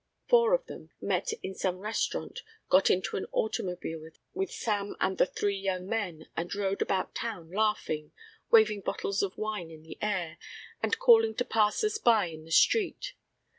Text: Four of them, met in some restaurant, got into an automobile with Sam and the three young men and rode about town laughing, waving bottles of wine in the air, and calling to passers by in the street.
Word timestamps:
Four 0.27 0.55
of 0.55 0.65
them, 0.65 0.89
met 0.99 1.31
in 1.43 1.53
some 1.53 1.77
restaurant, 1.77 2.39
got 2.69 2.89
into 2.89 3.17
an 3.17 3.25
automobile 3.31 4.09
with 4.33 4.51
Sam 4.51 4.95
and 4.99 5.19
the 5.19 5.27
three 5.27 5.59
young 5.59 5.85
men 5.85 6.27
and 6.35 6.55
rode 6.55 6.81
about 6.81 7.13
town 7.13 7.51
laughing, 7.51 8.11
waving 8.49 8.81
bottles 8.81 9.21
of 9.21 9.37
wine 9.37 9.69
in 9.69 9.83
the 9.83 9.99
air, 10.01 10.39
and 10.81 10.97
calling 10.97 11.35
to 11.35 11.45
passers 11.45 11.99
by 11.99 12.25
in 12.25 12.45
the 12.45 12.51
street. 12.51 13.13